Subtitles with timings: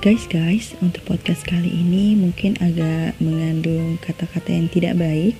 [0.00, 5.36] Guys, guys, untuk podcast kali ini mungkin agak mengandung kata-kata yang tidak baik,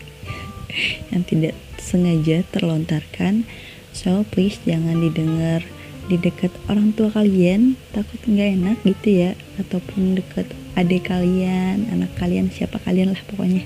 [1.16, 3.48] yang tidak sengaja terlontarkan.
[3.96, 5.64] So, please jangan didengar
[6.12, 9.30] di dekat orang tua kalian, takut nggak enak gitu ya,
[9.64, 13.64] ataupun dekat adik kalian, anak kalian, siapa kalian lah pokoknya.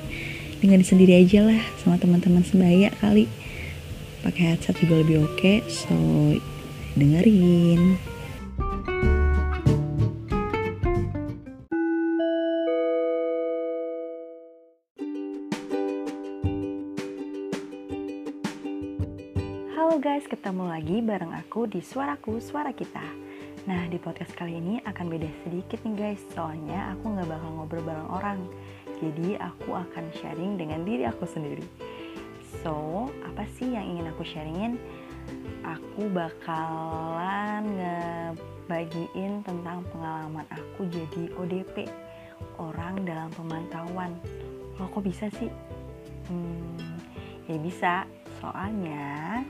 [0.62, 3.26] Dengerin sendiri aja lah sama teman-teman sebaya kali.
[4.22, 5.90] Pakai headset juga lebih oke, okay, so
[6.94, 8.13] dengerin.
[20.04, 23.00] Guys, ketemu lagi bareng aku di Suaraku, Suara Kita.
[23.64, 26.20] Nah, di podcast kali ini akan beda sedikit nih guys.
[26.36, 28.38] Soalnya aku gak bakal ngobrol bareng orang.
[29.00, 31.64] Jadi aku akan sharing dengan diri aku sendiri.
[32.60, 34.76] So, apa sih yang ingin aku sharingin?
[35.64, 41.88] Aku bakalan ngebagiin tentang pengalaman aku jadi ODP
[42.60, 44.12] Orang dalam pemantauan.
[44.76, 45.48] Loh kok bisa sih?
[46.28, 46.92] Hmm,
[47.48, 48.04] ya bisa.
[48.44, 49.40] Soalnya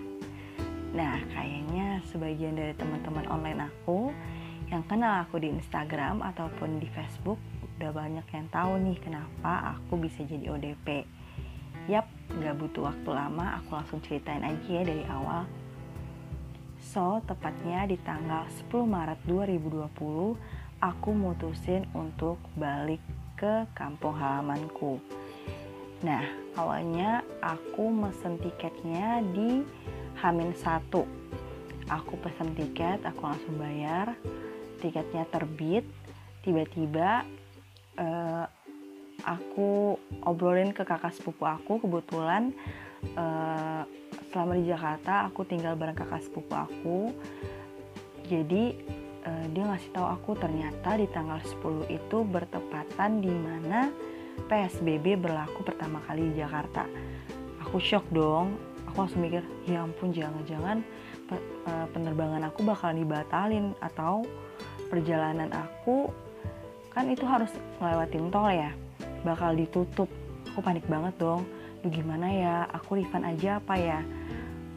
[0.95, 4.15] Nah, kayaknya sebagian dari teman-teman online aku
[4.71, 7.43] yang kenal aku di Instagram ataupun di Facebook
[7.75, 11.03] udah banyak yang tahu nih kenapa aku bisa jadi ODP.
[11.91, 12.07] Yap,
[12.39, 15.45] gak butuh waktu lama, aku langsung ceritain aja ya dari awal.
[16.79, 20.39] So, tepatnya di tanggal 10 Maret 2020,
[20.79, 23.03] aku mutusin untuk balik
[23.35, 25.03] ke kampung halamanku.
[26.07, 26.23] Nah,
[26.55, 29.67] awalnya aku mesen tiketnya di
[30.23, 31.03] Hamin satu.
[31.91, 34.15] Aku pesan tiket aku langsung bayar.
[34.79, 35.85] Tiketnya terbit.
[36.45, 37.25] Tiba-tiba
[37.99, 38.45] uh,
[39.25, 42.53] aku obrolin ke kakak sepupu aku kebetulan
[43.17, 43.89] uh,
[44.29, 46.99] selama di Jakarta aku tinggal bareng kakak sepupu aku.
[48.29, 48.77] Jadi
[49.25, 53.89] uh, dia ngasih tahu aku ternyata di tanggal 10 itu bertepatan di mana
[54.51, 56.85] PSBB berlaku pertama kali di Jakarta.
[57.65, 60.79] Aku shock dong aku langsung mikir ya ampun jangan-jangan
[61.35, 64.23] eh, penerbangan aku bakal dibatalin atau
[64.87, 66.15] perjalanan aku
[66.95, 67.51] kan itu harus
[67.83, 68.71] ngelewatin tol ya
[69.27, 70.07] bakal ditutup.
[70.55, 71.43] Aku panik banget dong
[71.83, 72.57] Duh gimana ya?
[72.71, 73.99] Aku refund aja apa ya?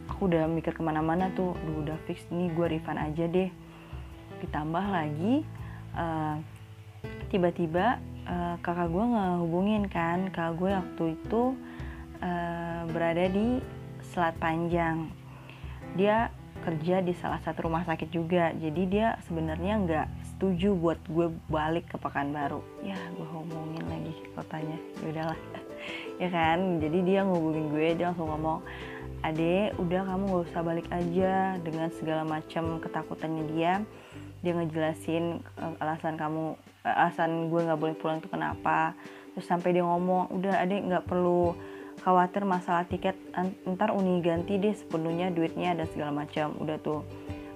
[0.10, 3.54] Aku udah mikir ke mana-mana tuh Duh udah fix nih gue refund aja deh.
[4.42, 5.46] Ditambah lagi
[5.94, 6.42] uh,
[7.30, 11.44] tiba-tiba uh, kakak gue ngehubungin kan kakak gue waktu itu
[12.26, 13.62] uh, berada di
[14.18, 15.14] Selat Panjang.
[15.94, 16.34] Dia
[16.66, 18.50] kerja di salah satu rumah sakit juga.
[18.58, 22.66] Jadi dia sebenarnya nggak setuju buat gue balik ke Pekanbaru.
[22.82, 24.74] Ya, gue ngomongin lagi kotanya.
[24.74, 25.40] Ya udahlah.
[26.26, 26.82] ya kan?
[26.82, 28.66] Jadi dia ngubungin gue, dia langsung ngomong,
[29.22, 33.86] "Ade, udah kamu gak usah balik aja dengan segala macam ketakutannya dia."
[34.42, 38.98] Dia ngejelasin uh, alasan kamu uh, alasan gue nggak boleh pulang itu kenapa.
[39.38, 41.54] Terus sampai dia ngomong, "Udah, Ade nggak perlu
[42.02, 43.18] khawatir masalah tiket
[43.66, 46.54] ntar uni ganti deh sepenuhnya duitnya dan segala macam.
[46.62, 47.02] Udah tuh.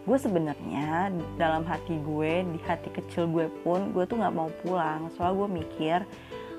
[0.01, 5.13] Gue sebenarnya dalam hati gue di hati kecil gue pun gue tuh nggak mau pulang.
[5.13, 6.01] Soal gue mikir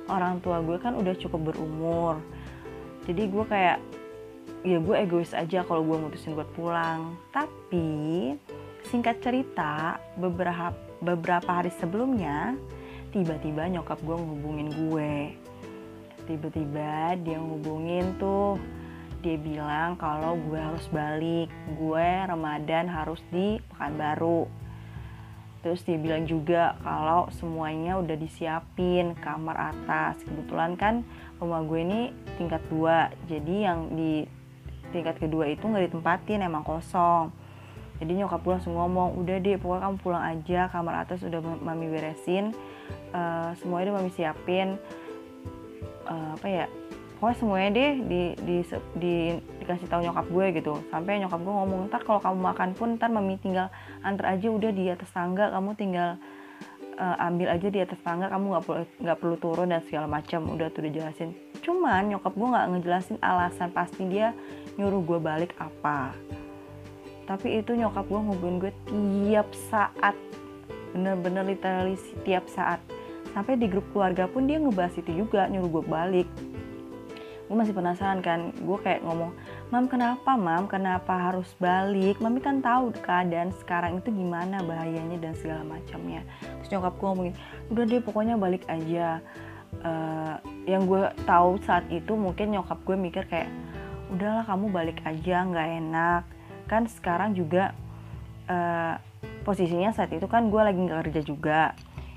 [0.07, 2.23] orang tua gue kan udah cukup berumur.
[3.07, 3.79] Jadi gue kayak
[4.63, 7.19] ya gue egois aja kalau gue mutusin buat pulang.
[7.35, 8.39] Tapi
[8.87, 10.71] singkat cerita beberapa
[11.03, 12.55] beberapa hari sebelumnya
[13.11, 15.13] tiba-tiba nyokap gue ngehubungin gue
[16.33, 18.57] tiba-tiba dia ngubungin tuh.
[19.21, 21.53] Dia bilang kalau gue harus balik.
[21.77, 24.49] Gue Ramadan harus di Pekanbaru.
[25.63, 30.19] Terus dia bilang juga kalau semuanya udah disiapin kamar atas.
[30.27, 31.07] Kebetulan kan
[31.39, 32.01] rumah gue ini
[32.41, 33.13] tingkat dua.
[33.31, 34.27] Jadi yang di
[34.91, 37.31] tingkat kedua itu nggak ditempatin emang kosong.
[38.03, 40.67] Jadi nyokap gue langsung ngomong udah deh pokoknya kamu pulang aja.
[40.67, 42.51] Kamar atas udah mami beresin.
[43.15, 44.83] Uh, semuanya udah mami siapin
[46.09, 46.67] uh, apa ya
[47.23, 48.57] pokoknya semuanya deh di, di,
[48.99, 49.15] di
[49.63, 50.75] dikasih tahu nyokap gue gitu.
[50.91, 53.71] Sampai nyokap gue ngomong ntar kalau kamu makan pun ntar mami tinggal
[54.03, 55.55] antar aja udah di atas tangga.
[55.55, 56.19] Kamu tinggal
[56.99, 58.27] uh, ambil aja di atas tangga.
[58.27, 60.51] Kamu nggak perlu nggak perlu turun dan segala macam.
[60.51, 61.31] Udah tuh dijelasin.
[61.63, 64.35] Cuman nyokap gue nggak ngejelasin alasan pasti dia
[64.75, 66.11] nyuruh gue balik apa.
[67.31, 70.19] Tapi itu nyokap gue ngubungin gue tiap saat.
[70.91, 71.95] Bener-bener literally
[72.27, 72.83] tiap saat
[73.33, 76.29] sampai di grup keluarga pun dia ngebahas itu juga nyuruh gue balik.
[77.49, 79.37] Gue masih penasaran kan gue kayak ngomong
[79.69, 80.65] mam kenapa mam?
[80.69, 82.21] Kenapa harus balik?
[82.21, 86.25] Mami kan tahu keadaan sekarang itu gimana bahayanya dan segala macamnya.
[86.41, 87.35] Terus nyokap gue ngomongin
[87.69, 89.21] udah deh pokoknya balik aja.
[89.73, 90.37] Uh,
[90.69, 93.49] yang gue tahu saat itu mungkin nyokap gue mikir kayak
[94.13, 96.23] udahlah kamu balik aja nggak enak.
[96.69, 97.73] Kan sekarang juga
[98.49, 98.97] uh,
[99.45, 101.61] posisinya saat itu kan gue lagi nggak kerja juga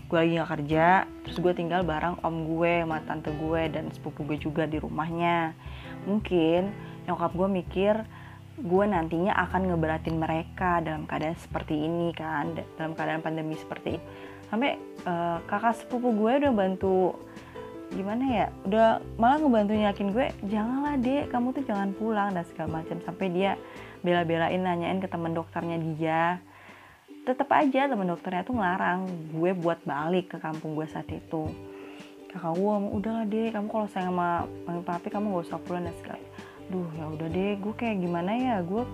[0.05, 4.21] gue lagi nggak kerja terus gue tinggal bareng om gue sama tante gue dan sepupu
[4.25, 5.57] gue juga di rumahnya.
[6.05, 6.69] Mungkin
[7.09, 7.95] nyokap gue mikir
[8.55, 14.01] gue nantinya akan ngeberatin mereka dalam keadaan seperti ini kan dalam keadaan pandemi seperti ini.
[14.47, 14.77] Sampai
[15.09, 17.17] uh, kakak sepupu gue udah bantu
[17.93, 22.79] gimana ya udah malah ngebantu yakin gue janganlah dek kamu tuh jangan pulang dan segala
[22.81, 23.01] macam.
[23.01, 23.57] Sampai dia
[24.05, 26.39] bela-belain nanyain ke teman dokternya dia
[27.25, 31.49] tetap aja teman dokternya tuh ngelarang gue buat balik ke kampung gue saat itu.
[32.29, 35.89] Kakak gue mau udahlah deh kamu kalau sayang sama mami papi kamu gak usah pulang
[35.89, 36.21] dan segala.
[36.69, 38.55] Duh ya udah deh gue kayak gimana ya?
[38.61, 38.85] Gue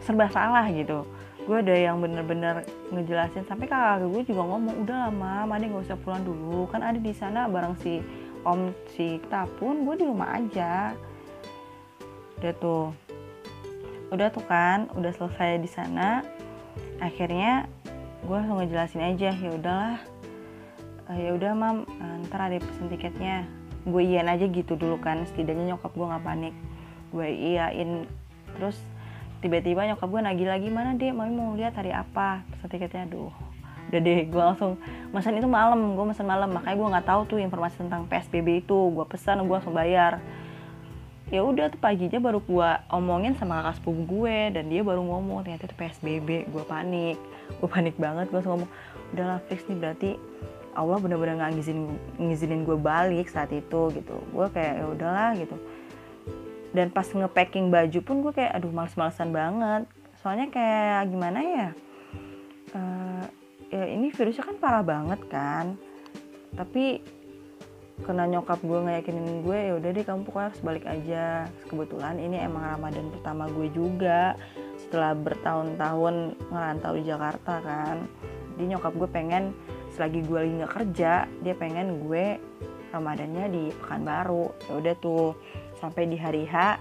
[0.00, 1.04] serba salah gitu.
[1.44, 5.98] Gue ada yang bener-bener ngejelasin sampai kakak gue juga ngomong udah lama mandi gak usah
[6.00, 6.64] pulang dulu.
[6.72, 8.00] Kan ada di sana bareng si
[8.48, 10.96] om si tapun gue di rumah aja.
[12.40, 12.96] Udah tuh.
[14.08, 16.24] Udah tuh kan udah selesai di sana
[16.98, 17.70] akhirnya
[18.26, 19.96] gue langsung ngejelasin aja ya udahlah
[21.08, 23.48] uh, ya udah mam uh, ntar ada pesen tiketnya.
[23.88, 26.54] Gue iyain aja gitu dulu kan setidaknya nyokap gue nggak panik.
[27.08, 28.04] Gue iyain
[28.58, 28.76] terus
[29.40, 32.44] tiba-tiba nyokap gue nagih lagi mana deh mami mau lihat hari apa?
[32.52, 33.32] Pesen tiketnya aduh
[33.88, 34.20] udah deh.
[34.28, 34.76] Gue langsung
[35.14, 36.52] pesan itu malam gue pesan malam.
[36.52, 40.20] Makanya gue nggak tahu tuh informasi tentang psbb itu gue pesan gue langsung bayar
[41.28, 45.44] ya udah tuh paginya baru gue omongin sama kakak sepupu gue dan dia baru ngomong
[45.44, 47.18] ternyata itu psbb gue panik.
[47.60, 48.70] Gue panik banget gue ngomong
[49.12, 50.10] udahlah fix nih berarti
[50.72, 51.86] Allah bener-bener nggak ngizinin
[52.16, 54.16] ngizinin gue balik saat itu gitu.
[54.32, 55.56] Gue kayak ya udahlah gitu.
[56.72, 59.82] Dan pas ngepacking baju pun gue kayak aduh males-malesan banget.
[60.20, 61.68] Soalnya kayak gimana ya
[62.74, 63.24] uh,
[63.68, 65.76] ya ini virusnya kan parah banget kan
[66.56, 67.04] tapi
[68.06, 71.24] kena nyokap gue ngeyakinin gue ya udah deh kamu pokoknya harus balik aja.
[71.66, 74.38] Kebetulan ini emang ramadan pertama gue juga
[74.78, 78.06] setelah bertahun-tahun ngerantau di Jakarta kan.
[78.54, 79.44] Jadi nyokap gue pengen
[79.94, 81.12] selagi gue lagi nggak kerja
[81.42, 82.38] dia pengen gue
[82.94, 84.46] ramadannya di Pekanbaru.
[84.70, 85.34] Ya udah tuh
[85.82, 86.78] sampai di hari H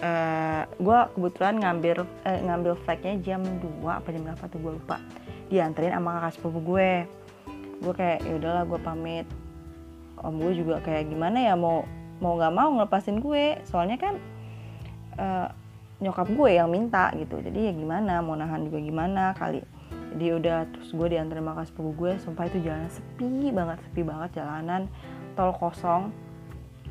[0.00, 4.96] uh, gue kebetulan ngambil eh, ngambil flagnya jam 2 apa jam berapa tuh gue lupa.
[5.52, 6.92] Dianterin sama kakak sepupu gue.
[7.80, 9.26] Gue kayak ya udahlah gue pamit
[10.24, 11.84] om gue juga kayak gimana ya mau
[12.20, 13.58] mau nggak mau ngelepasin gue.
[13.64, 14.14] Soalnya kan
[15.16, 15.48] uh,
[16.00, 17.40] nyokap gue yang minta gitu.
[17.40, 19.64] Jadi ya gimana mau nahan juga gimana kali.
[20.10, 22.12] Jadi udah terus gue diantar sama sepupu gue.
[22.20, 24.88] Sumpah itu jalan sepi banget sepi banget jalanan.
[25.36, 26.12] Tol kosong.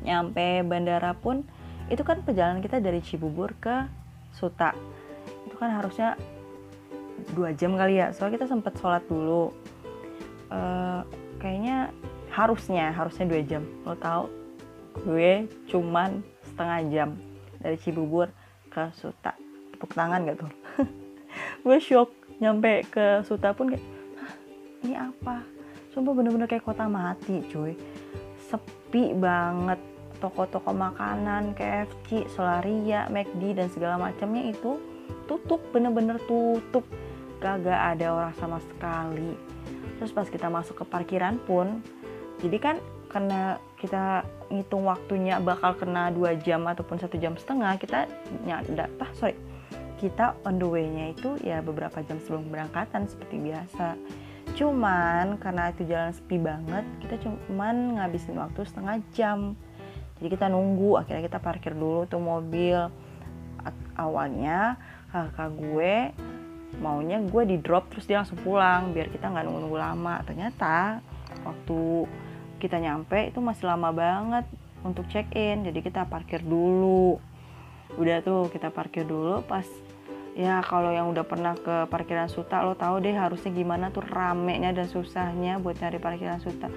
[0.00, 1.44] Nyampe bandara pun
[1.90, 3.84] itu kan perjalanan kita dari Cibubur ke
[4.32, 4.72] Suta.
[5.44, 6.16] Itu kan harusnya
[7.36, 8.14] dua jam kali ya.
[8.14, 9.52] Soalnya kita sempet sholat dulu.
[10.50, 11.06] Uh,
[11.38, 11.94] kayaknya
[12.30, 13.62] harusnya harusnya dua jam.
[13.82, 14.30] Lo tau
[15.06, 17.10] gue cuman setengah jam
[17.62, 18.30] dari Cibubur
[18.70, 19.34] ke Suta.
[19.74, 20.52] Tepuk tangan gak tuh?
[21.64, 22.10] Gue shock
[22.42, 23.84] nyampe ke Suta pun kayak
[24.80, 25.44] ini apa?
[25.92, 27.76] Sumpah bener-bener kayak kota mati cuy.
[28.48, 29.78] Sepi banget.
[30.20, 34.76] Toko-toko makanan KFC, Solaria, McD dan segala macamnya itu
[35.24, 36.84] tutup bener-bener tutup.
[37.40, 39.32] Kagak ada orang sama sekali.
[39.96, 41.80] Terus pas kita masuk ke parkiran pun
[42.40, 42.76] jadi kan
[43.10, 48.06] karena kita ngitung waktunya bakal kena dua jam ataupun satu jam setengah kita
[48.46, 49.34] nyada ah sorry.
[50.00, 53.98] Kita on the way-nya itu ya beberapa jam sebelum keberangkatan seperti biasa.
[54.56, 59.58] Cuman karena itu jalan sepi banget kita cuman ngabisin waktu setengah jam.
[60.16, 62.88] Jadi kita nunggu akhirnya kita parkir dulu tuh mobil.
[63.92, 64.80] Awalnya
[65.12, 65.94] kakak gue
[66.80, 70.24] maunya gue di drop terus dia langsung pulang biar kita nggak nunggu-nunggu lama.
[70.24, 71.04] Ternyata
[71.44, 72.08] waktu
[72.60, 74.44] kita nyampe itu masih lama banget
[74.84, 77.16] untuk check in jadi kita parkir dulu.
[77.96, 79.64] Udah tuh kita parkir dulu pas
[80.38, 84.70] ya kalau yang udah pernah ke parkiran Suta lo tahu deh harusnya gimana tuh ramenya
[84.70, 86.68] dan susahnya buat nyari parkiran Suta.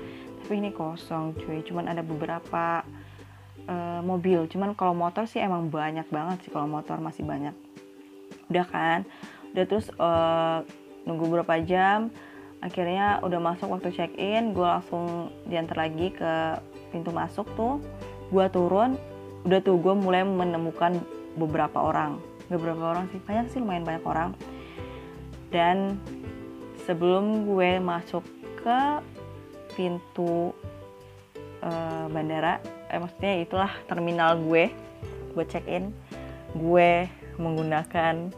[0.44, 1.64] Tapi ini kosong cuy.
[1.64, 2.84] Cuman ada beberapa
[3.68, 4.48] uh, mobil.
[4.52, 6.52] Cuman kalau motor sih emang banyak banget sih.
[6.52, 7.56] Kalau motor masih banyak.
[8.52, 9.00] Udah kan?
[9.56, 10.66] Udah terus uh,
[11.08, 12.12] nunggu berapa jam
[12.64, 16.56] akhirnya udah masuk waktu check in gue langsung diantar lagi ke
[16.96, 17.84] pintu masuk tuh.
[18.32, 18.96] Gue turun
[19.44, 21.04] udah tuh gue mulai menemukan
[21.36, 22.24] beberapa orang.
[22.48, 24.32] Beberapa orang sih banyak sih lumayan banyak orang.
[25.52, 26.00] Dan
[26.88, 28.24] sebelum gue masuk
[28.64, 28.80] ke
[29.76, 30.56] pintu
[31.60, 34.72] uh, bandara eh maksudnya itulah terminal gue
[35.36, 35.92] buat check in
[36.56, 38.32] gue menggunakan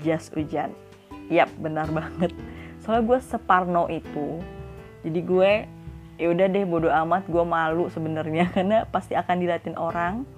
[0.00, 0.72] jas hujan.
[1.28, 2.32] Yap benar banget
[2.90, 4.42] soalnya gue separno itu
[5.06, 5.52] jadi gue
[6.20, 8.50] ya udah deh bodo amat gue malu sebenarnya.
[8.54, 10.28] Karena pasti akan diliatin orang.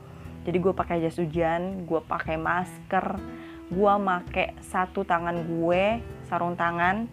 [0.44, 3.18] Jadi gue pakai jas hujan gue pakai masker
[3.73, 7.09] gue make satu tangan gue sarung tangan.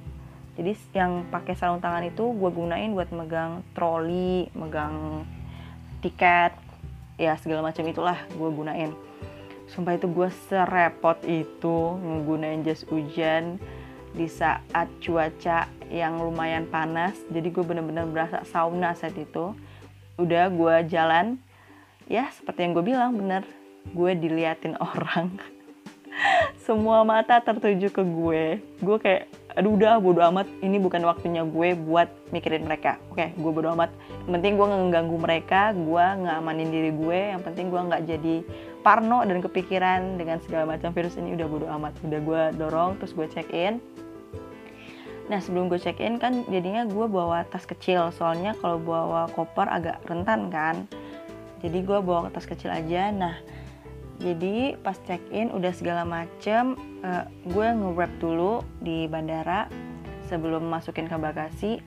[0.60, 5.24] Jadi yang pakai sarung tangan itu gue gunain buat megang troli megang
[6.04, 6.52] tiket
[7.16, 8.92] ya segala macam itulah gue gunain.
[9.70, 13.62] Sumpah itu gue serepot itu nggunain jas hujan
[14.14, 19.54] di saat cuaca yang lumayan panas jadi gue bener-bener berasa sauna saat itu.
[20.20, 21.40] Udah gue jalan
[22.10, 23.44] ya seperti yang gue bilang bener.
[23.96, 25.40] Gue diliatin orang.
[26.62, 28.60] Semua mata tertuju ke gue.
[28.84, 30.48] Gue kayak aduh udah bodo amat.
[30.64, 32.96] Ini bukan waktunya gue buat mikirin mereka.
[33.12, 33.92] Oke gue bodo amat.
[34.24, 37.20] Yang penting gue ngeganggu mereka gue ngamanin diri gue.
[37.36, 38.36] Yang penting gue nggak jadi
[38.80, 41.36] parno dan kepikiran dengan segala macam virus ini.
[41.36, 41.94] Udah bodo amat.
[42.08, 43.84] Udah gue dorong terus gue check in
[45.30, 48.10] Nah sebelum gue check in kan jadinya gue bawa tas kecil.
[48.16, 50.90] Soalnya kalau bawa koper agak rentan kan.
[51.62, 53.14] Jadi gue bawa tas kecil aja.
[53.14, 53.38] Nah
[54.20, 59.72] jadi pas check in udah segala macem uh, gue nge-wrap dulu di bandara
[60.28, 61.80] sebelum masukin ke bagasi.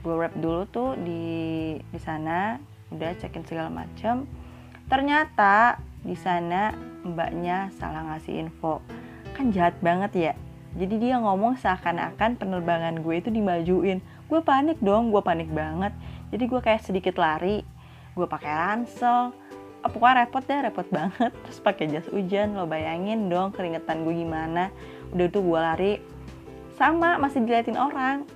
[0.00, 2.56] Gue wrap dulu tuh di di sana
[2.88, 4.24] udah check in segala macem.
[4.88, 6.72] Ternyata di sana
[7.04, 8.80] mbaknya salah ngasih info.
[9.36, 10.34] Kan jahat banget ya
[10.76, 15.90] jadi dia ngomong seakan-akan penerbangan gue itu dimajuin gue panik dong gue panik banget
[16.28, 17.64] jadi gue kayak sedikit lari
[18.12, 19.32] gue pakai ransel
[19.90, 21.32] pokoknya repot deh repot banget.
[21.44, 24.70] Terus pakai jas hujan lo bayangin dong keringetan gue gimana.
[25.12, 25.92] Udah tuh gue lari
[26.76, 28.28] sama masih diliatin orang.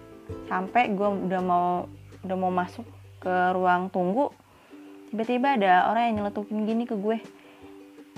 [0.48, 1.86] Sampai gue udah mau
[2.22, 2.86] udah mau masuk
[3.22, 4.34] ke ruang tunggu
[5.12, 7.20] tiba-tiba ada orang yang nyeletukin gini ke gue.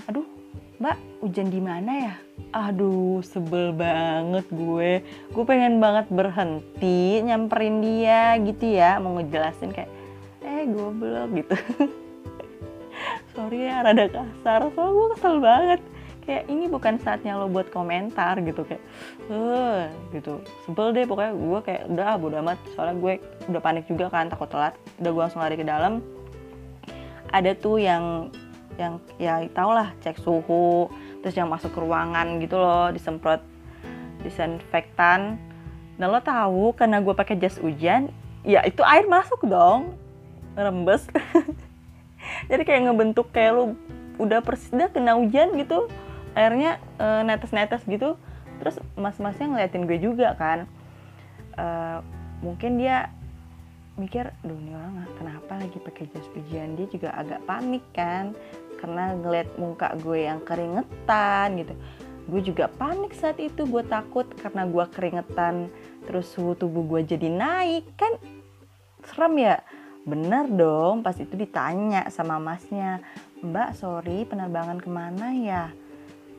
[0.07, 0.23] Aduh
[0.79, 2.13] mbak hujan di mana ya?
[2.55, 5.03] Aduh sebel banget gue.
[5.35, 9.91] Gue pengen banget berhenti nyamperin dia gitu ya mau ngejelasin kayak
[10.45, 11.55] eh goblok gitu
[13.35, 14.71] sorry ya rada kasar.
[14.73, 15.81] Soalnya gue kesel banget.
[16.25, 18.81] Kayak ini bukan saatnya lo buat komentar gitu kayak
[19.29, 20.41] eh gitu.
[20.65, 21.37] Sebel deh pokoknya.
[21.37, 22.57] Gue kayak udah bodo amat.
[22.73, 23.13] Soalnya gue
[23.51, 24.73] udah panik juga kan takut telat.
[24.97, 26.01] Udah gue langsung lari ke dalam.
[27.29, 28.33] Ada tuh yang
[28.75, 30.91] yang ya tau lah cek suhu
[31.23, 33.39] terus yang masuk ke ruangan gitu loh disemprot
[34.19, 35.39] disinfektan.
[35.95, 38.11] Nah lo tahu karena gue pakai jas hujan
[38.43, 39.95] ya itu air masuk dong.
[40.55, 41.07] Rembes
[42.51, 43.63] jadi kayak ngebentuk kayak lo
[44.15, 45.91] udah persis dah kena hujan gitu
[46.35, 48.19] airnya e, netes-netes gitu.
[48.59, 50.67] Terus mas-masnya ngeliatin gue juga kan.
[51.55, 51.65] E,
[52.43, 53.09] mungkin dia
[53.95, 58.35] mikir, duh ini orang kenapa lagi pakai jas hujan dia juga agak panik kan
[58.83, 61.73] karena ngeliat muka gue yang keringetan gitu.
[62.27, 65.71] Gue juga panik saat itu gue takut karena gue keringetan
[66.03, 67.87] terus suhu tubuh gue jadi naik.
[67.95, 68.19] Kan
[69.07, 69.63] serem ya
[70.05, 73.01] bener dong pas itu ditanya sama masnya
[73.41, 75.73] mbak sorry penerbangan ke mana ya?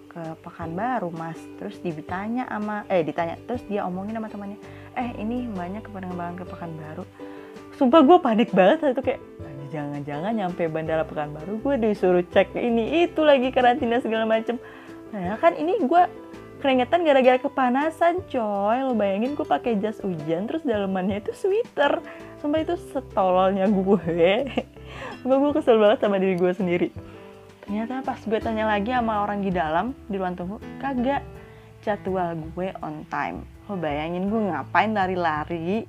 [0.07, 1.37] Ke Pekanbaru mas.
[1.59, 4.59] Terus ditanya sama eh ditanya terus dia omongin sama temannya
[4.95, 7.05] eh ini mbaknya ke penerbangan ke Pekanbaru.
[7.77, 9.21] Sumpah gue panik banget saat itu kayak
[9.69, 14.57] jangan-jangan nyampe bandara Pekanbaru gue disuruh cek ini itu lagi karantina segala macem.
[15.11, 16.03] Nah kan ini gue
[16.61, 18.79] keringetan gara-gara kepanasan coy.
[18.85, 22.01] Lo bayangin gue pakai jas hujan terus dalemannya itu sweater.
[22.41, 24.47] Sumpah itu setololnya gue
[25.27, 26.89] gue gue kesel banget sama diri gue sendiri.
[27.67, 31.27] Ternyata pas gue tanya lagi sama orang di dalam di ruang tunggu kagak
[31.83, 33.43] jadwal gue on time.
[33.67, 35.87] Lo bayangin gue ngapain lari-lari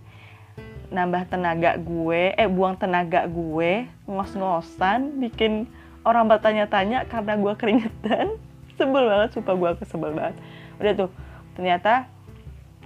[0.88, 5.68] nambah tenaga gue, eh buang tenaga gue, ngos-ngosan, bikin
[6.08, 8.40] orang bertanya-tanya karena gue keringetan.
[8.78, 10.36] Sebel banget, sumpah gue kesebel banget.
[10.78, 11.10] Udah tuh,
[11.58, 12.06] ternyata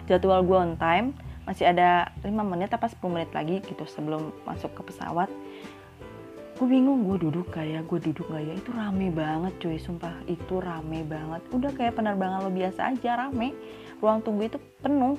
[0.08, 1.12] jadwal gue on time,
[1.44, 5.28] masih ada 5 menit apa 10 menit lagi gitu sebelum masuk ke pesawat.
[6.56, 8.54] Gue bingung, gue duduk kayak, gue duduk gak ya?
[8.56, 11.42] Itu rame banget cuy, sumpah itu rame banget.
[11.52, 13.52] Udah kayak penerbangan lo biasa aja, rame.
[14.00, 15.18] Ruang tunggu itu penuh.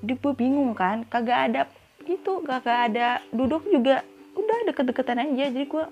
[0.00, 1.62] Jadi gue bingung kan, kagak ada
[2.06, 4.06] gitu gak ada duduk juga
[4.38, 5.84] udah deket-deketan aja jadi gue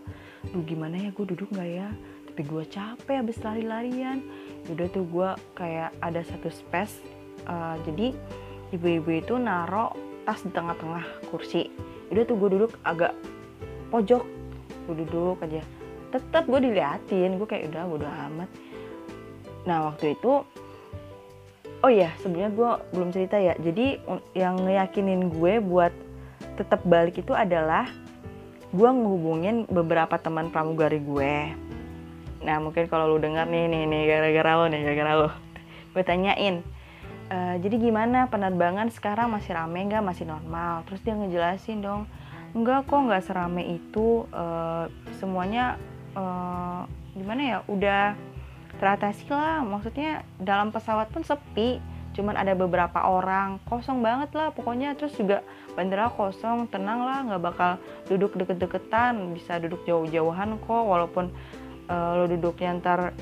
[0.54, 1.88] duh gimana ya gue duduk nggak ya
[2.34, 4.18] tapi gue capek habis lari-larian.
[4.66, 6.98] Udah tuh gue kayak ada satu space
[7.46, 8.10] uh, jadi
[8.74, 9.94] ibu-ibu itu naro
[10.26, 11.70] tas di tengah-tengah kursi.
[12.10, 13.14] Udah tuh gue duduk agak
[13.94, 14.26] pojok.
[14.90, 15.62] Gue duduk aja.
[16.10, 18.50] Tetap gue diliatin gue kayak udah udah amat.
[19.70, 20.42] Nah waktu itu
[21.86, 23.54] oh iya sebenarnya gue belum cerita ya.
[23.62, 24.02] Jadi
[24.34, 25.94] yang ngeyakinin gue buat
[26.58, 27.86] tetap balik itu adalah
[28.74, 31.54] gue ngehubungin beberapa teman pramugari gue
[32.44, 35.28] nah mungkin kalau lu dengar nih nih nih gara-gara lo nih gara-gara lo
[35.96, 36.60] gue tanyain
[37.30, 39.32] e, jadi gimana penerbangan sekarang?
[39.32, 40.04] Masih rame nggak?
[40.04, 40.84] Masih normal?
[40.88, 42.04] Terus dia ngejelasin dong
[42.54, 44.28] enggak kok nggak serame itu.
[44.30, 44.44] E,
[45.18, 45.80] semuanya
[46.14, 46.24] e,
[47.14, 48.14] gimana ya udah
[48.78, 49.62] teratasi lah.
[49.64, 51.80] Maksudnya dalam pesawat pun sepi
[52.14, 53.58] cuman ada beberapa orang.
[53.66, 54.94] Kosong banget lah pokoknya.
[54.94, 55.42] Terus juga
[55.74, 57.70] bandara kosong tenang lah nggak bakal
[58.06, 59.34] duduk deket-deketan.
[59.34, 61.34] Bisa duduk jauh-jauhan kok walaupun
[61.88, 63.12] uh, lo duduknya ntar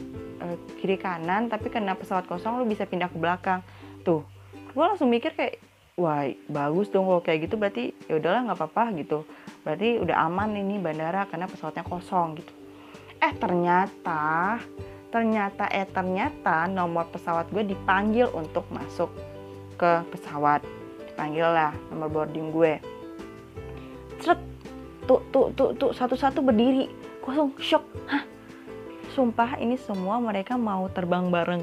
[0.42, 3.60] uh, kiri kanan tapi karena pesawat kosong lo bisa pindah ke belakang.
[4.02, 4.26] Tuh
[4.72, 5.60] gue langsung mikir kayak
[6.00, 9.18] wah bagus dong kalau kayak gitu berarti ya udahlah nggak apa-apa gitu.
[9.62, 12.52] Berarti udah aman ini bandara karena pesawatnya kosong gitu.
[13.22, 14.58] Eh ternyata
[15.12, 19.12] ternyata eh ternyata nomor pesawat gue dipanggil untuk masuk
[19.78, 20.64] ke pesawat.
[21.12, 22.80] Dipanggil lah nomor boarding gue.
[24.18, 24.38] Cret,
[25.06, 26.88] tuh tuh tuh tuh satu-satu berdiri.
[27.22, 27.86] Kosong shock.
[28.10, 28.31] Hah
[29.12, 31.62] sumpah ini semua mereka mau terbang bareng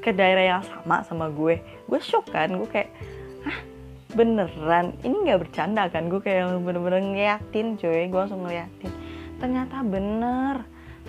[0.00, 1.58] ke daerah yang sama sama gue.
[1.90, 2.90] Gue shock kan gue kayak
[3.42, 3.58] hah
[4.14, 4.94] beneran?
[5.02, 6.06] Ini nggak bercanda kan?
[6.06, 8.06] Gue kayak bener-bener ngeliatin cuy.
[8.06, 8.92] Gue langsung ngeliatin.
[9.42, 10.62] Ternyata bener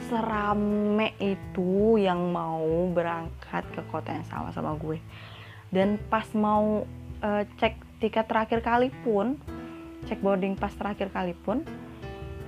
[0.10, 4.98] serame itu yang mau berangkat ke kota yang sama sama gue.
[5.70, 6.86] Dan pas mau
[7.22, 9.38] uh, cek tiket terakhir kali pun
[10.06, 11.66] cek boarding pas terakhir kali pun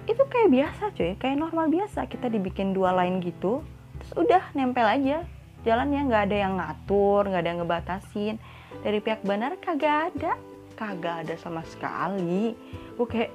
[0.10, 1.14] itu kayak biasa cuy.
[1.22, 2.10] Kayak normal biasa.
[2.10, 3.62] Kita dibikin dua line gitu
[4.02, 5.28] terus udah nempel aja.
[5.68, 8.36] Jalannya nggak ada yang ngatur nggak ada yang ngebatasin.
[8.82, 10.34] Dari pihak bandara kagak ada.
[10.74, 12.56] Kagak ada sama sekali.
[12.98, 13.32] Gue kayak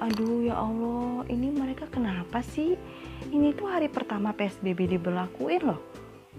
[0.00, 2.78] aduh ya Allah ini mereka kenapa sih?
[3.28, 5.80] Ini tuh hari pertama PSBB diberlakuin loh.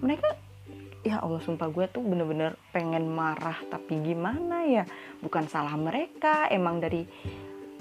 [0.01, 0.25] Mereka
[1.05, 4.83] ya Allah sumpah gue tuh bener-bener pengen marah tapi gimana ya?
[5.21, 6.49] Bukan salah mereka.
[6.49, 7.05] Emang dari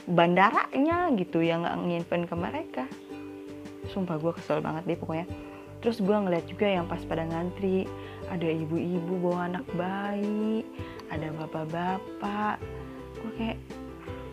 [0.09, 2.85] bandaranya gitu yang nggak nginpen ke mereka.
[3.91, 5.27] Sumpah gue kesel banget deh pokoknya.
[5.81, 7.89] Terus gue ngeliat juga yang pas pada ngantri
[8.29, 10.63] ada ibu-ibu bawa anak bayi
[11.09, 12.61] ada bapak-bapak.
[13.21, 13.59] Gue kayak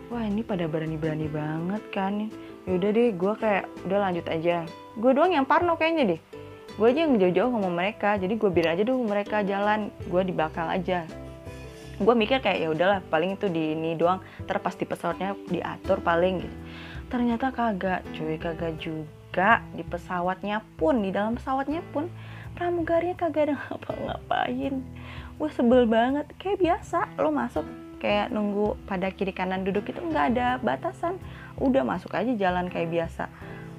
[0.08, 2.32] wah ini pada berani-berani banget kan
[2.68, 4.68] yaudah deh gue kayak udah lanjut aja.
[5.00, 6.20] Gue doang yang parno kayaknya deh.
[6.78, 9.88] Gue aja yang jauh-jauh ngomong mereka jadi gue biar aja dulu mereka jalan.
[10.06, 11.08] Gue di belakang aja
[11.98, 16.46] gue mikir kayak ya udahlah paling itu di ini doang terpas di pesawatnya diatur paling
[16.46, 16.56] gitu.
[17.10, 22.06] Ternyata kagak cuy kagak juga di pesawatnya pun di dalam pesawatnya pun
[22.54, 24.74] pramugarinya kagak ada ngapa-ngapain.
[25.38, 26.30] Gue sebel banget.
[26.38, 27.66] Kayak biasa lo masuk
[27.98, 31.18] kayak nunggu pada kiri kanan duduk itu nggak ada batasan.
[31.58, 33.26] Udah masuk aja jalan kayak biasa.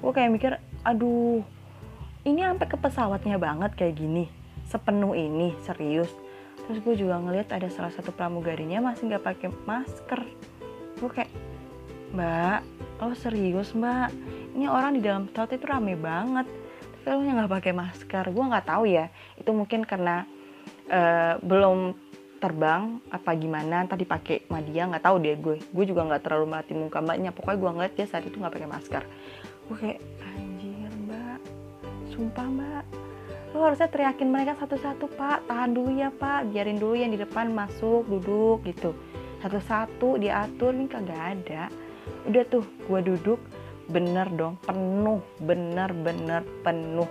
[0.04, 0.52] Gue kayak mikir
[0.84, 1.40] aduh
[2.24, 4.28] ini sampai ke pesawatnya banget kayak gini
[4.68, 6.12] sepenuh ini serius
[6.70, 10.22] terus gue juga ngeliat ada salah satu pramugarinya masih nggak pakai masker.
[11.02, 11.34] Gue kayak
[12.14, 12.62] mbak
[13.02, 14.14] lo serius mbak?
[14.54, 16.46] Ini orang di dalam pesawat itu rame banget.
[17.02, 18.24] Tapi lo nggak pakai masker.
[18.30, 20.22] Gue nggak tahu ya itu mungkin karena
[20.86, 21.98] uh, belum
[22.38, 25.58] terbang apa gimana tadi pakai media nggak tahu deh gue.
[25.74, 27.34] Gue juga nggak terlalu merhatiin muka mbaknya.
[27.34, 29.02] Pokoknya gue ngeliat dia saat itu nggak pakai masker.
[29.66, 31.42] Gue kayak anjir mbak.
[32.14, 33.09] Sumpah mbak
[33.50, 35.50] lo harusnya teriakin mereka satu-satu pak.
[35.50, 36.50] Tahan dulu ya pak.
[36.54, 38.94] Biarin dulu yang di depan masuk duduk gitu.
[39.42, 41.66] Satu-satu diatur ini kagak ada.
[42.30, 43.40] Udah tuh gue duduk
[43.90, 47.10] bener dong penuh bener-bener penuh.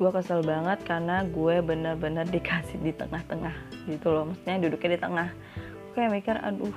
[0.00, 3.54] Gue kesel banget karena gue bener-bener dikasih di tengah-tengah
[3.90, 4.32] gitu loh.
[4.32, 5.28] Maksudnya duduknya di tengah.
[5.92, 6.72] Kayak mikir aduh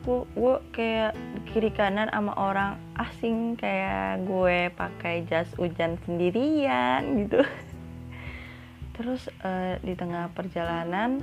[0.00, 1.12] gue, gue kayak
[1.52, 7.44] kiri kanan sama orang asing kayak gue pakai jas hujan sendirian gitu.
[8.96, 11.20] Terus uh, di tengah perjalanan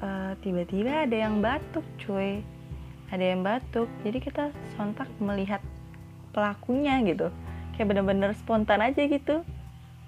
[0.00, 2.44] uh, tiba-tiba ada yang batuk cuy.
[3.12, 4.44] Ada yang batuk jadi kita
[4.76, 5.60] sontak melihat
[6.36, 7.32] pelakunya gitu.
[7.76, 9.44] Kayak bener-bener spontan aja gitu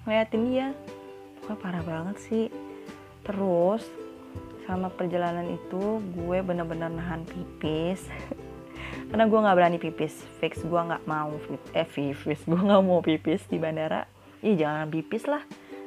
[0.05, 0.67] ngeliatin dia.
[1.43, 2.45] Pokoknya parah banget sih.
[3.27, 3.83] Terus
[4.67, 8.03] sama perjalanan itu gue bener-bener nahan pipis.
[9.09, 10.19] Karena gue nggak berani pipis.
[10.43, 11.31] Fix gue nggak mau
[11.71, 14.03] eh pipis gue nggak mau pipis di bandara.
[14.43, 15.41] Ih jangan pipis lah.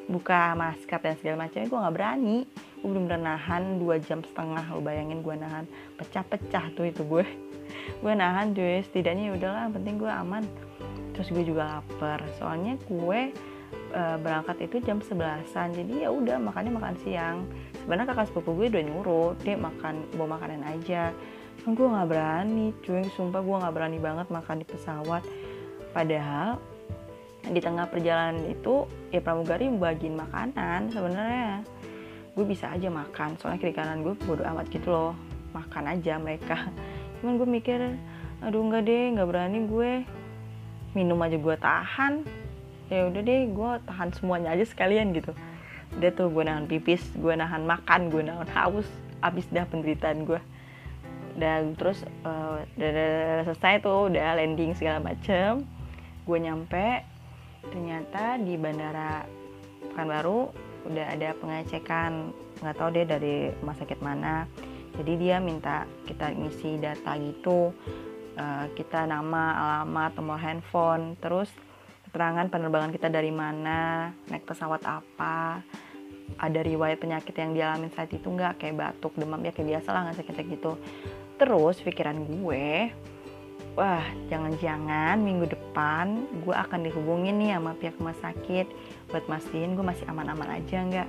[0.08, 2.38] Buka masker dan segala macamnya gue nggak berani.
[2.80, 5.68] Gue belum nahan dua jam setengah lo bayangin gue nahan.
[6.00, 7.28] Pecah-pecah tuh itu gue.
[8.02, 8.82] Gue nahan cuy.
[8.82, 10.42] Setidaknya ya udahlah penting gue aman.
[11.12, 12.24] Terus gue juga lapar.
[12.40, 13.30] Soalnya gue
[13.92, 15.76] uh, berangkat itu jam sebelasan.
[15.76, 17.46] Jadi ya udah makannya makan siang
[17.82, 21.10] sebenarnya kakak sepupu gue udah nyuruh dia makan bawa makanan aja.
[21.60, 25.22] Kan gue nggak berani cuy sumpah gue nggak berani banget makan di pesawat.
[25.92, 26.60] Padahal
[27.40, 31.64] di tengah perjalanan itu ya pramugari bagiin makanan sebenarnya.
[32.36, 35.12] Gue bisa aja makan soalnya kiri kanan gue bodo amat gitu loh.
[35.56, 36.68] Makan aja mereka.
[37.20, 37.80] Cuman gue mikir
[38.40, 39.92] aduh nggak deh nggak berani gue.
[40.96, 42.24] Minum aja gue tahan.
[42.90, 45.30] Ya udah deh gue tahan semuanya aja sekalian gitu
[45.98, 48.86] udah tuh gue nahan pipis gue nahan makan gue nahan haus
[49.20, 50.40] abis dah penderitaan gue
[51.38, 55.62] dan terus uh, udah, selesai tuh udah landing segala macem.
[56.26, 57.04] Gue nyampe
[57.70, 59.24] ternyata di bandara
[59.90, 60.52] Pekanbaru
[60.88, 64.44] udah ada pengecekan nggak tahu deh dari rumah sakit mana.
[65.00, 67.72] Jadi dia minta kita ngisi data gitu
[68.36, 71.48] uh, kita nama alamat nomor handphone terus
[72.10, 75.62] keterangan penerbangan kita dari mana naik pesawat apa
[76.38, 80.00] ada riwayat penyakit yang dialami saat itu nggak kayak batuk demam ya kayak biasa lah
[80.10, 80.74] nggak sakit gitu.
[81.38, 82.90] Terus pikiran gue
[83.78, 88.66] wah jangan-jangan minggu depan gue akan dihubungin nih sama pihak rumah sakit.
[89.14, 91.08] Buat mastiin gue masih aman-aman aja nggak.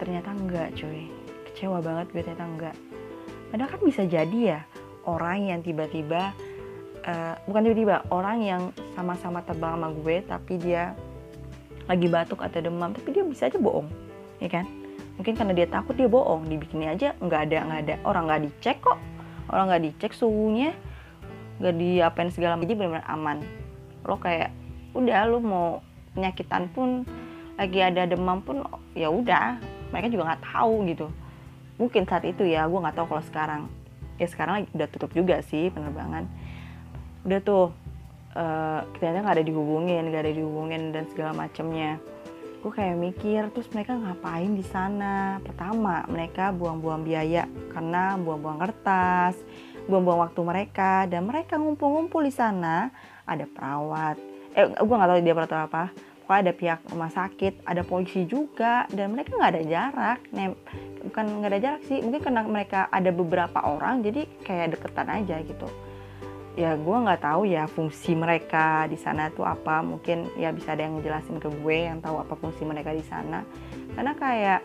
[0.00, 1.12] Ternyata enggak cuy.
[1.52, 2.76] Kecewa banget gue ternyata enggak
[3.50, 4.60] padahal kan bisa jadi ya
[5.08, 6.36] orang yang tiba-tiba
[7.04, 8.62] uh, bukan tiba-tiba orang yang
[8.98, 10.98] sama-sama terbang sama gue tapi dia
[11.86, 13.86] lagi batuk atau demam tapi dia bisa aja bohong
[14.42, 14.66] ya kan?
[15.18, 17.94] Mungkin karena dia takut dia bohong dibikinnya aja nggak ada nggak ada.
[18.06, 18.98] Orang nggak dicek kok.
[19.50, 20.74] Orang nggak dicek suhunya
[21.58, 22.70] nggak diapain segala macam.
[22.70, 23.38] Jadi benar-benar aman.
[24.06, 24.54] Lo kayak
[24.94, 25.66] udah lo mau
[26.14, 27.02] penyakitan pun
[27.58, 28.62] lagi ada demam pun
[28.94, 29.58] ya udah.
[29.90, 31.06] Mereka juga nggak tahu gitu.
[31.82, 33.62] Mungkin saat itu ya gue nggak tahu kalau sekarang.
[34.22, 36.30] Ya sekarang udah tutup juga sih penerbangan.
[37.26, 37.74] Udah tuh
[38.36, 42.00] uh, ternyata nggak ada dihubungin nggak ada dihubungin dan segala macamnya
[42.58, 45.38] gue kayak mikir terus mereka ngapain di sana?
[45.46, 49.38] Pertama mereka buang-buang biaya karena buang-buang kertas
[49.86, 52.90] buang-buang waktu mereka dan mereka ngumpul-ngumpul di sana.
[53.30, 54.18] Ada perawat
[54.58, 55.84] eh gue nggak tahu dia perawat apa.
[56.26, 60.18] Pokoknya ada pihak rumah sakit ada polisi juga dan mereka nggak ada jarak.
[60.34, 60.58] Nem
[61.06, 65.38] bukan nggak ada jarak sih mungkin karena mereka ada beberapa orang jadi kayak deketan aja
[65.46, 65.68] gitu
[66.58, 69.78] ya gue nggak tahu ya fungsi mereka di sana tuh apa.
[69.86, 73.46] Mungkin ya bisa ada yang ngejelasin ke gue yang tahu apa fungsi mereka di sana.
[73.94, 74.60] Karena kayak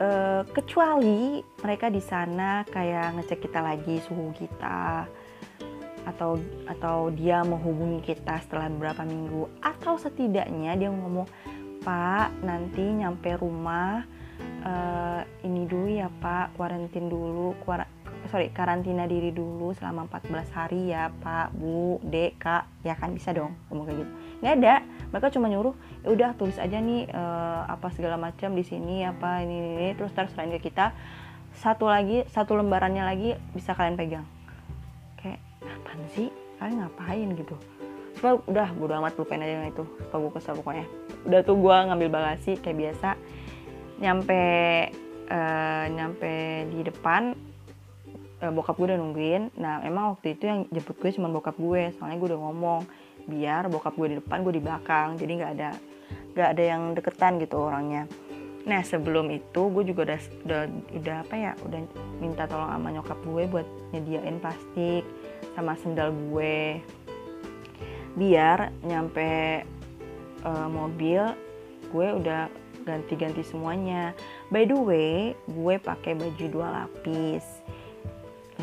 [0.00, 5.04] uh, kecuali mereka di sana kayak ngecek kita lagi suhu kita
[6.04, 6.36] atau
[6.68, 11.24] atau dia menghubungi kita setelah beberapa minggu atau setidaknya dia ngomong
[11.80, 14.04] pak nanti nyampe rumah
[14.64, 16.56] uh, ini dulu ya pak.
[16.56, 17.86] Kuarantin dulu kuar
[18.32, 21.52] sorry karantina diri dulu selama 14 hari ya Pak.
[21.54, 22.66] Bu Dek Kak.
[22.82, 24.12] Ya kan bisa dong ngomong kayak gitu.
[24.40, 24.74] Nggak ada.
[25.12, 29.44] Mereka cuma nyuruh ya udah tulis aja nih uh, apa segala macam di sini apa
[29.44, 29.88] ini, ini, ini.
[29.94, 30.96] Terus terus ke kita.
[31.54, 34.26] Satu lagi satu lembarannya lagi bisa kalian pegang.
[35.20, 36.28] Kayak apa sih?
[36.58, 37.28] Kalian ngapain?
[37.38, 37.54] Gitu.
[38.18, 39.86] Cuma udah bodo amat lupain aja yang itu.
[40.06, 40.86] Supaya gue kesel pokoknya.
[41.28, 43.14] Udah tuh gue ngambil bagasi kayak biasa
[44.00, 44.42] nyampe
[45.30, 47.34] uh, nyampe di depan
[48.42, 49.42] uh, bokap gue udah nungguin.
[49.56, 52.80] Nah emang waktu itu yang jemput gue cuma bokap gue soalnya gue udah ngomong
[53.24, 55.16] biar bokap gue di depan gue di belakang.
[55.16, 55.70] Jadi nggak ada
[56.34, 58.04] nggak ada yang deketan gitu orangnya.
[58.64, 60.60] Nah sebelum itu gue juga udah udah
[60.96, 61.80] udah apa ya udah
[62.20, 65.04] minta tolong sama nyokap gue buat nyediain plastik
[65.54, 66.80] sama sendal gue.
[68.14, 69.62] Biar nyampe
[70.44, 71.22] uh, mobil
[71.92, 74.12] gue udah ganti-ganti semuanya.
[74.52, 77.42] By the way, gue pakai baju dua lapis.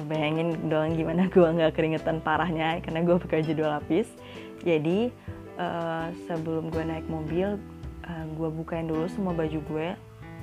[0.08, 4.08] Bayangin dong gimana gue nggak keringetan parahnya karena gue pakai baju dua lapis.
[4.62, 5.12] Jadi
[5.60, 7.60] uh, sebelum gue naik mobil
[8.08, 9.88] uh, gue bukain dulu semua baju gue.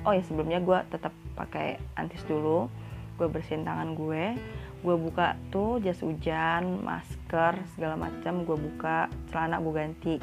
[0.07, 2.69] Oh ya sebelumnya gue tetap pakai antis dulu.
[3.17, 4.37] Gue bersihin tangan gue.
[4.79, 10.15] Gue buka tuh jas hujan masker segala macam gue buka celana gue ganti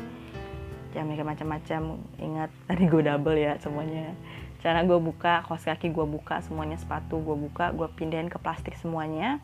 [0.97, 4.17] jangan mikir macam-macam ingat tadi gue double ya semuanya.
[4.65, 8.73] Cara gue buka kaos kaki gue buka semuanya sepatu gue buka gue pindahin ke plastik
[8.81, 9.37] semuanya.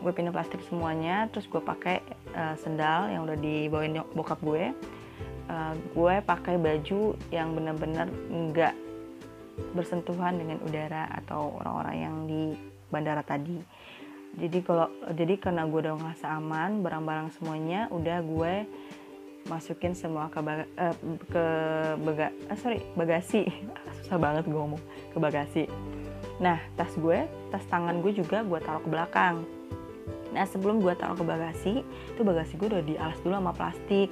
[0.00, 2.00] Gue pindah plastik semuanya terus gue pakai
[2.32, 4.72] uh, sendal yang udah dibawain bokap gue.
[5.52, 8.72] Uh, gue pakai baju yang bener-bener enggak
[9.76, 12.42] bersentuhan dengan udara atau orang-orang yang di
[12.88, 13.60] bandara tadi.
[14.40, 18.54] Jadi kalau jadi karena gue udah ngerasa aman barang-barang semuanya udah gue
[19.48, 20.96] masukin semua ke baga, uh,
[21.30, 21.44] ke
[22.04, 23.48] baga, uh, sorry bagasi.
[24.02, 24.82] Susah banget gue ngomong
[25.14, 25.64] ke bagasi.
[26.40, 29.44] Nah tas gue tas tangan gue juga gue taruh ke belakang.
[30.30, 34.10] Nah sebelum gue taruh ke bagasi itu bagasi gue udah dialas dulu sama plastik.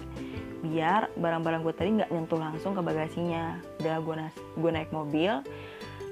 [0.59, 3.59] Biar barang-barang gue tadi nggak nyentuh langsung ke bagasinya.
[3.81, 4.15] Udah gue
[4.61, 5.41] gue naik mobil.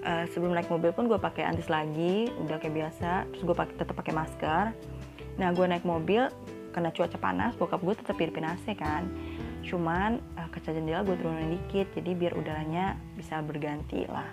[0.06, 3.26] Uh, sebelum naik mobil pun gue pakai antis lagi udah kayak biasa.
[3.34, 4.64] Terus gue pakai tetap pakai masker.
[5.36, 6.30] Nah gue naik mobil
[6.76, 9.08] karena cuaca panas bokap gue tetap hidupin AC kan.
[9.64, 14.28] Cuman uh, kaca jendela gue turunin dikit jadi biar udaranya bisa berganti lah.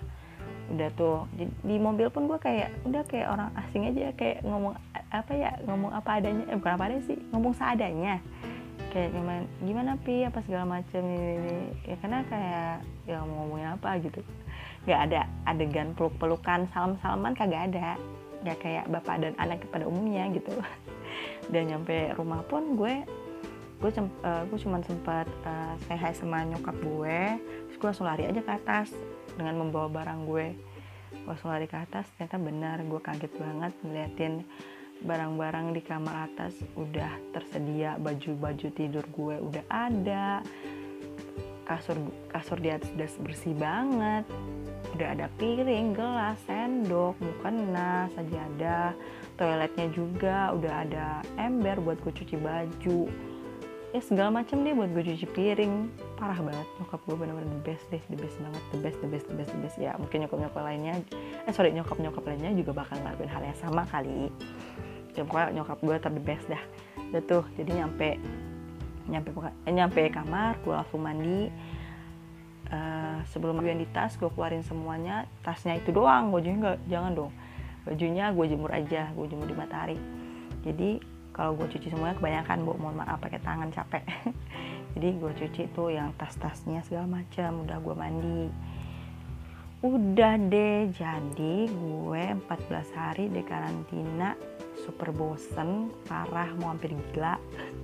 [0.68, 4.76] Udah tuh di, di mobil pun gue kayak udah kayak orang asing aja kayak ngomong
[5.08, 8.20] apa ya ngomong apa adanya eh, bukan apa adanya sih ngomong seadanya.
[8.92, 11.56] Kayak gimana gimana pi apa segala macam ini, ini
[11.88, 12.74] ya karena kayak
[13.08, 14.20] ya mau ngomongin apa gitu.
[14.84, 17.96] Nggak ada adegan peluk pelukan salam salaman kagak ada.
[18.44, 20.52] Ya kayak bapak dan anak pada umumnya gitu
[21.52, 23.04] dan nyampe rumah pun gue
[23.84, 27.18] gue uh, gue cuma sempat uh, say hi sama nyokap gue.
[27.68, 28.88] Terus gue langsung lari aja ke atas
[29.36, 30.46] dengan membawa barang gue.
[31.12, 34.34] Gue langsung lari ke atas ternyata benar gue kaget banget ngeliatin
[35.04, 40.40] barang-barang di kamar atas udah tersedia baju-baju tidur gue udah ada
[41.68, 41.98] kasur
[42.32, 44.24] kasur di atas udah bersih banget
[44.94, 48.94] udah ada piring gelas sendok mukena sajadah
[49.34, 50.54] toiletnya juga.
[50.54, 53.10] Udah ada ember buat gue cuci baju.
[53.94, 55.90] Ya segala macam deh buat gue cuci piring.
[56.14, 59.26] Parah banget nyokap gue bener-bener the best deh the best banget the best the best
[59.26, 59.76] the best the best.
[59.82, 60.94] Ya mungkin nyokap nyokap lainnya
[61.46, 64.30] eh sorry nyokap nyokap lainnya juga bakal ngelakuin hal yang sama kali.
[65.18, 66.62] Ya pokoknya nyokap gue ter the best dah.
[67.10, 68.18] Udah tuh jadi nyampe
[69.04, 69.30] nyampe
[69.68, 71.52] eh, nyampe kamar gue langsung mandi
[73.32, 77.32] sebelum gue di tas gue keluarin semuanya tasnya itu doang bajunya nggak jangan dong.
[77.84, 79.98] Bajunya gue jemur aja gue jemur di matahari.
[80.64, 81.00] Jadi
[81.34, 84.06] kalau gue cuci semuanya kebanyakan bu mohon maaf pakai tangan capek.
[84.94, 88.44] Jadi gue cuci tuh yang tas-tasnya segala macam udah gue mandi.
[89.84, 94.32] Udah deh jadi gue 14 hari di karantina
[94.80, 97.36] super bosen parah mau hampir gila.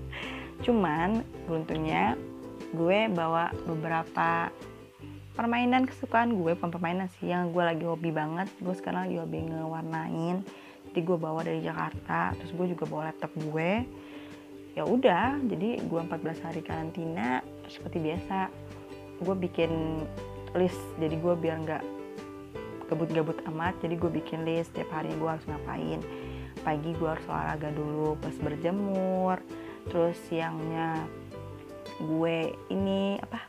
[0.64, 2.16] Cuman beruntungnya
[2.72, 4.48] gue bawa beberapa
[5.40, 8.52] permainan kesukaan gue bukan permainan sih yang gue lagi hobi banget.
[8.60, 10.44] Gue sekarang lagi hobi ngewarnain.
[10.92, 13.88] Jadi gue bawa dari Jakarta terus gue juga bawa laptop gue.
[14.76, 17.40] Ya udah jadi gue 14 hari karantina
[17.72, 18.52] seperti biasa.
[19.24, 20.04] Gue bikin
[20.60, 21.84] list jadi gue biar nggak
[22.92, 23.80] gabut-gabut amat.
[23.80, 26.04] Jadi gue bikin list tiap hari gue harus ngapain.
[26.60, 29.40] Pagi gue harus olahraga dulu pas berjemur.
[29.88, 31.00] Terus siangnya
[31.96, 33.40] gue ini apa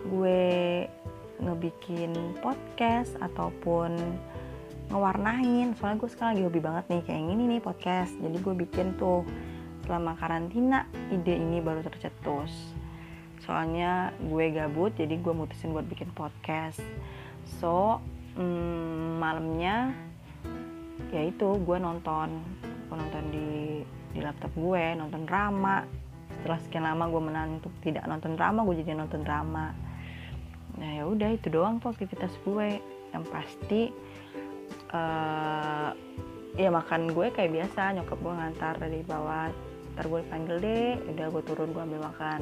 [0.00, 0.46] gue
[1.40, 2.12] ngebikin
[2.44, 3.96] podcast ataupun
[4.90, 5.72] ngewarnain.
[5.78, 8.12] Soalnya gue sekarang lagi hobi banget nih kayak gini nih podcast.
[8.18, 9.24] Jadi gue bikin tuh
[9.86, 12.52] selama karantina ide ini baru tercetus.
[13.40, 16.82] Soalnya gue gabut jadi gue mutusin buat bikin podcast.
[17.58, 18.02] So
[18.36, 19.94] hmm, malamnya
[21.10, 22.28] ya itu gue nonton
[22.86, 23.50] gue nonton di
[24.10, 25.86] di laptop gue nonton drama.
[26.40, 29.89] Setelah sekian lama gue menang untuk tidak nonton drama gue jadi nonton drama
[30.80, 32.80] nah ya udah itu doang tuh aktivitas gue.
[33.10, 33.82] Yang pasti
[34.94, 35.90] uh,
[36.58, 39.50] ya makan gue kayak biasa nyokap gue ngantar dari bawah
[39.94, 42.40] ntar gue dipanggil deh udah gue turun gue ambil makan.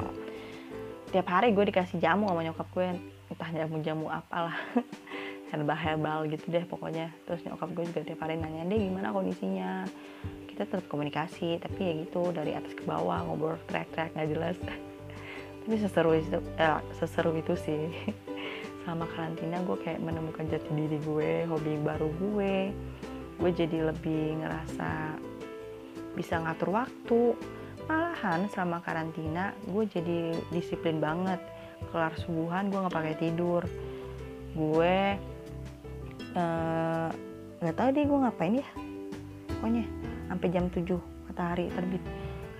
[1.09, 2.87] Tiap hari gue dikasih jamu sama nyokap gue
[3.29, 4.57] entah jamu-jamu apalah
[5.51, 7.09] herbal-herbal gitu deh pokoknya.
[7.25, 9.85] Terus nyokap gue juga tiap hari nanya deh gimana kondisinya?
[10.45, 14.57] Kita tetap komunikasi tapi ya gitu dari atas ke bawah ngobrol teriak-teriak nggak jelas.
[15.59, 17.93] Tapi seseru itu eh, seseru itu sih
[18.89, 22.73] sama karantina gue kayak menemukan jati diri gue hobi baru gue.
[23.39, 25.15] Gue jadi lebih ngerasa
[26.17, 27.37] bisa ngatur waktu.
[27.85, 31.37] Malahan selama karantina gue jadi disiplin banget.
[31.93, 33.63] Kelar subuhan gue nggak pakai tidur.
[34.57, 35.17] Gue
[36.29, 37.09] Eh,
[37.57, 38.67] nggak uh, tahu deh gue ngapain ya.
[39.57, 39.83] Pokoknya
[40.29, 40.93] sampai jam 7
[41.25, 42.03] matahari terbit.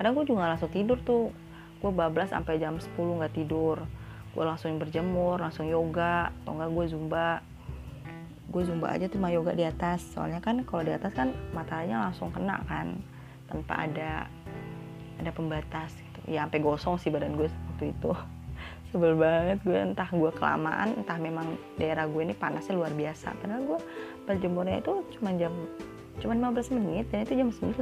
[0.01, 1.29] Kadang gue juga langsung tidur tuh.
[1.79, 3.77] Gue bablas sampai jam 10 nggak tidur
[4.33, 6.29] gue langsung berjemur langsung yoga.
[6.43, 7.29] Atau enggak gue zumba.
[8.49, 10.01] Gue zumba aja tuh mah yoga di atas.
[10.13, 12.97] Soalnya kan kalau di atas kan mataharinya langsung kena kan
[13.49, 14.25] tanpa ada
[15.19, 16.19] ada pembatas gitu.
[16.29, 18.11] Ya sampai gosong sih badan gue waktu itu.
[18.89, 23.37] Sebel banget gue entah gue kelamaan entah memang daerah gue ini panasnya luar biasa.
[23.37, 23.79] Padahal gue
[24.25, 25.53] berjemurnya itu cuma jam
[26.19, 27.79] cuma 15 menit dan itu jam 9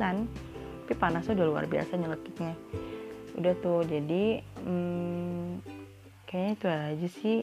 [0.88, 2.56] tapi panasnya udah luar biasa nyelekitnya.
[3.36, 5.77] Udah tuh jadi hmm,
[6.28, 7.40] kayaknya itu aja sih.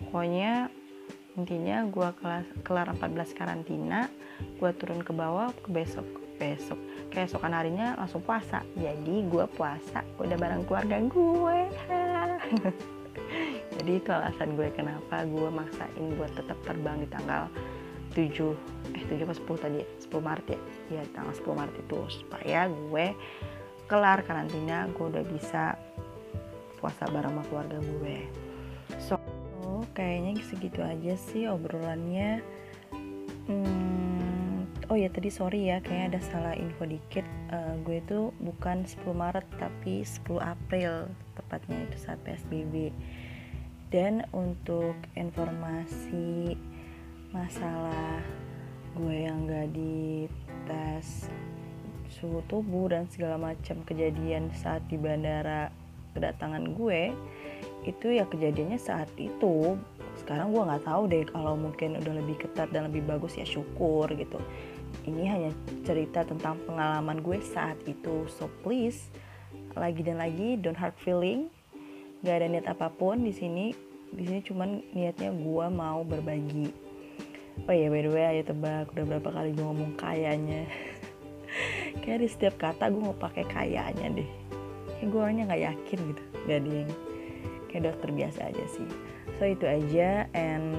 [0.00, 0.72] Pokoknya
[1.38, 4.10] intinya gue kelas kelar 14 karantina
[4.58, 6.02] gue turun ke bawah ke besok
[6.38, 6.78] besok
[7.14, 8.64] keesokan harinya langsung puasa.
[8.74, 11.58] Jadi gue puasa udah bareng keluarga gue
[13.78, 17.46] jadi itu alasan gue kenapa gue maksain buat tetap terbang di tanggal
[18.16, 20.60] 7 eh 7 apa 10 tadi 10 Maret ya?
[20.90, 21.98] Iya tanggal 10 Maret itu.
[22.10, 23.06] Supaya gue
[23.86, 25.76] kelar karantina gue udah bisa
[26.78, 28.18] puasa bareng sama keluarga gue.
[29.02, 29.20] So
[29.62, 32.40] oh, kayaknya segitu aja sih obrolannya.
[33.48, 37.26] Hmm, oh ya tadi sorry ya kayaknya ada salah info dikit.
[37.50, 42.94] Uh, gue itu bukan 10 Maret tapi 10 April tepatnya itu saat PSBB
[43.88, 46.56] dan untuk informasi
[47.32, 48.20] masalah
[48.96, 50.28] gue yang gak di
[50.68, 51.28] tes
[52.08, 55.68] suhu tubuh dan segala macam kejadian saat di bandara
[56.18, 57.14] kedatangan gue
[57.86, 59.78] itu ya kejadiannya saat itu.
[60.18, 64.10] Sekarang gue nggak tahu deh kalau mungkin udah lebih ketat dan lebih bagus ya syukur
[64.12, 64.36] gitu.
[65.06, 65.50] Ini hanya
[65.86, 68.26] cerita tentang pengalaman gue saat itu.
[68.28, 69.08] So please
[69.78, 71.48] lagi dan lagi don't hard feeling.
[72.26, 73.70] Gak ada niat apa pun di sini.
[74.10, 76.88] Di sini cuman niatnya gue mau berbagi.
[77.66, 80.70] Oh iya by the way ayo tebak udah berapa kali gue ngomong kayaknya
[82.06, 84.47] kayak di setiap kata gue mau pakai kayaknya deh
[84.98, 86.22] kayak gue orangnya nggak yakin gitu.
[86.46, 86.78] Gak ada
[87.70, 88.88] kayak dokter biasa aja sih.
[89.38, 90.74] So itu aja and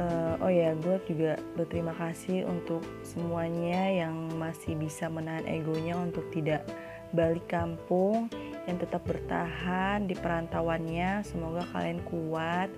[0.00, 6.26] uh, oh ya gue juga berterima kasih untuk semuanya yang masih bisa menahan egonya untuk
[6.32, 6.66] tidak
[7.14, 8.26] balik kampung
[8.66, 11.22] yang tetap bertahan di perantauannya.
[11.22, 12.70] Semoga kalian kuat.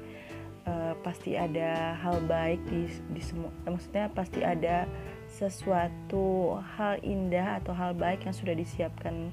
[0.69, 4.85] Uh, pasti ada hal baik di di semua maksudnya pasti ada
[5.25, 9.33] sesuatu hal indah atau hal baik yang sudah disiapkan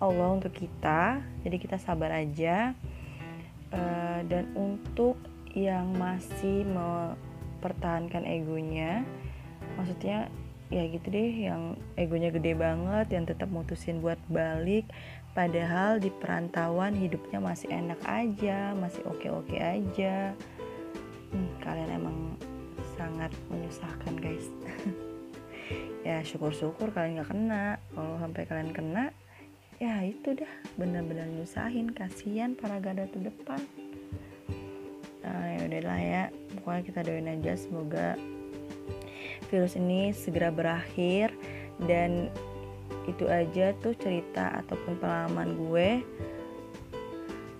[0.00, 1.20] Allah untuk kita.
[1.44, 2.74] Jadi kita sabar aja.
[3.70, 5.14] Uh, dan untuk
[5.54, 9.06] yang masih mempertahankan egonya
[9.78, 10.26] maksudnya
[10.70, 14.86] ya gitu deh yang egonya gede banget yang tetap mutusin buat balik
[15.34, 20.34] padahal di perantauan hidupnya masih enak aja masih oke-oke aja.
[21.30, 22.18] Hmm, kalian emang
[22.98, 24.46] sangat menyusahkan guys.
[26.00, 27.76] Ya syukur-syukur kalian nggak kena.
[27.92, 29.12] Kalau sampai kalian kena
[29.80, 30.52] ya itu dah.
[30.76, 31.90] Benar-benar nyusahin.
[31.90, 33.64] Kasihan para garda terdepan
[35.20, 36.24] nah ya udahlah ya.
[36.56, 38.16] Pokoknya kita doain aja semoga
[39.48, 41.32] virus ini segera berakhir.
[41.80, 42.28] Dan
[43.08, 45.90] itu aja tuh cerita ataupun pengalaman gue.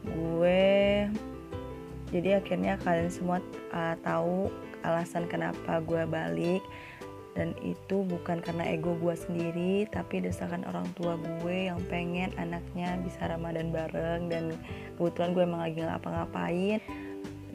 [0.09, 1.09] Gue
[2.11, 3.39] jadi akhirnya kalian semua
[3.71, 4.51] uh, tahu
[4.83, 6.63] alasan kenapa gue balik
[7.41, 13.01] dan itu bukan karena ego gue sendiri tapi desakan orang tua gue yang pengen anaknya
[13.01, 14.29] bisa ramadan bareng.
[14.29, 14.53] Dan
[15.01, 16.85] kebetulan gue emang lagi ngapa-ngapain.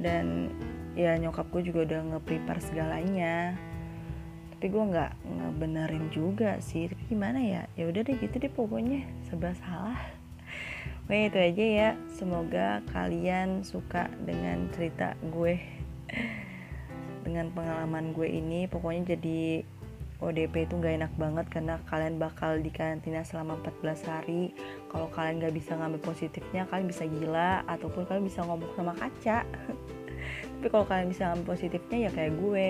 [0.02, 0.50] Dan
[0.98, 3.54] ya nyokap gue juga udah nge-prepare segalanya.
[4.58, 6.90] Tapi gue nggak ngebenerin juga sih.
[6.90, 7.70] Tapi gimana ya?
[7.78, 9.06] Ya udah deh gitu deh pokoknya.
[9.30, 10.02] Serba salah.
[11.06, 11.90] Oke itu aja ya.
[12.10, 15.62] Semoga kalian suka dengan cerita gue.
[17.26, 18.70] Dengan pengalaman gue ini.
[18.70, 19.66] Pokoknya jadi
[20.26, 24.52] ODP itu gak enak banget karena kalian bakal di karantina selama 14 hari.
[24.90, 29.46] Kalau kalian gak bisa ngambil positifnya kalian bisa gila ataupun kalian bisa ngomong sama kaca.
[30.58, 32.70] Tapi kalau kalian bisa ngambil positifnya ya kayak gue.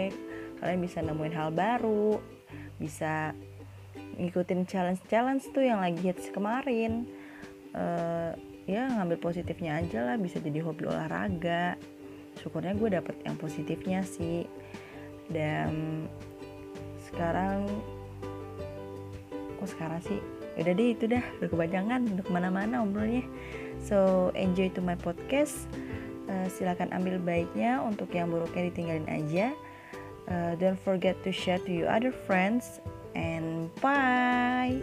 [0.60, 2.20] Kalian bisa nemuin hal baru
[2.80, 3.32] bisa
[4.16, 7.08] ngikutin challenge-challenge tuh yang lagi hits kemarin.
[7.76, 8.32] Uh,
[8.66, 11.76] ya ngambil positifnya aja lah bisa jadi hobi olahraga.
[12.40, 14.48] Syukurnya gue dapet yang positifnya sih.
[15.32, 16.06] Dan
[17.16, 17.72] sekarang
[19.64, 20.20] oh sekarang sih?
[20.60, 21.24] Udah deh itu dah.
[21.40, 23.24] Udah kebanyakan untuk ke mana-mana obrolnya
[23.80, 25.72] so enjoy to my podcast.
[26.26, 27.80] Uh, silakan ambil baiknya.
[27.80, 29.56] Untuk yang buruknya ditinggalin aja.
[30.26, 32.82] Uh, don't forget to share to your other friends.
[33.16, 34.76] And bye